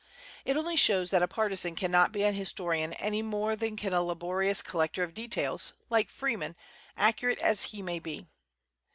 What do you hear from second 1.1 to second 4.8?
that a partisan cannot be an historian any more than can a laborious